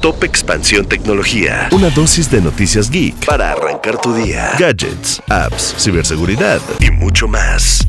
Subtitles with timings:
[0.00, 1.68] Top Expansión Tecnología.
[1.72, 4.52] Una dosis de noticias geek para arrancar tu día.
[4.58, 7.86] Gadgets, apps, ciberseguridad y mucho más.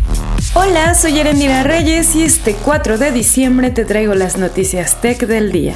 [0.53, 5.53] Hola, soy Erendira Reyes y este 4 de diciembre te traigo las noticias tech del
[5.53, 5.73] día.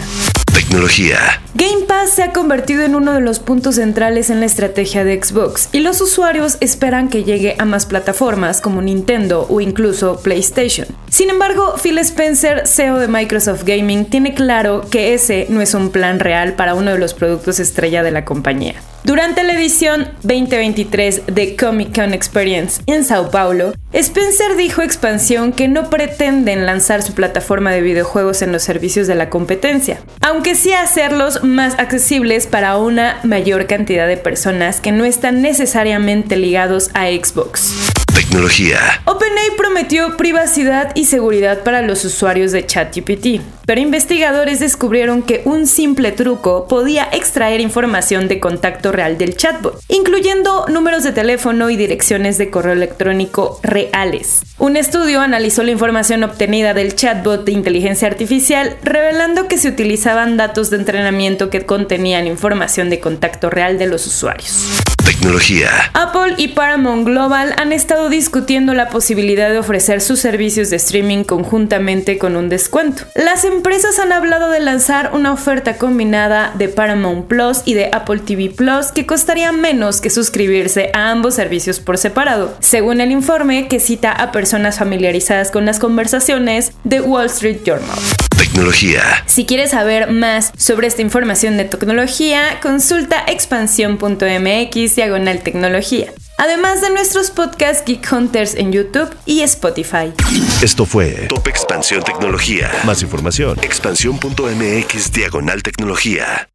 [0.56, 1.18] Tecnología.
[1.54, 5.22] Game Pass se ha convertido en uno de los puntos centrales en la estrategia de
[5.22, 10.88] Xbox y los usuarios esperan que llegue a más plataformas como Nintendo o incluso PlayStation.
[11.10, 15.90] Sin embargo, Phil Spencer, CEO de Microsoft Gaming, tiene claro que ese no es un
[15.90, 18.76] plan real para uno de los productos estrella de la compañía.
[19.06, 25.68] Durante la edición 2023 de Comic Con Experience en Sao Paulo, Spencer dijo Expansión que
[25.68, 30.00] no pretenden lanzar su plataforma de videojuegos en los servicios de la competencia,
[30.46, 36.36] aunque sí hacerlos más accesibles para una mayor cantidad de personas que no están necesariamente
[36.36, 38.05] ligados a Xbox.
[38.16, 38.80] Tecnología.
[39.04, 45.68] OpenAI prometió privacidad y seguridad para los usuarios de ChatGPT, pero investigadores descubrieron que un
[45.68, 51.76] simple truco podía extraer información de contacto real del chatbot, incluyendo números de teléfono y
[51.76, 54.44] direcciones de correo electrónico reales.
[54.60, 60.38] Un estudio analizó la información obtenida del chatbot de inteligencia artificial, revelando que se utilizaban
[60.38, 64.95] datos de entrenamiento que contenían información de contacto real de los usuarios.
[65.06, 65.70] Tecnología.
[65.94, 71.24] Apple y Paramount Global han estado discutiendo la posibilidad de ofrecer sus servicios de streaming
[71.24, 73.04] conjuntamente con un descuento.
[73.14, 78.22] Las empresas han hablado de lanzar una oferta combinada de Paramount Plus y de Apple
[78.26, 83.68] TV Plus que costaría menos que suscribirse a ambos servicios por separado, según el informe
[83.68, 88.25] que cita a personas familiarizadas con las conversaciones de Wall Street Journal.
[88.38, 89.24] Tecnología.
[89.26, 96.14] Si quieres saber más sobre esta información de tecnología, consulta expansión.mx diagonal tecnología.
[96.38, 100.14] Además de nuestros podcasts Geek Hunters en YouTube y Spotify.
[100.62, 102.70] Esto fue Top Expansión Tecnología.
[102.86, 103.58] Más información.
[103.62, 106.50] Expansión.mx diagonal tecnología.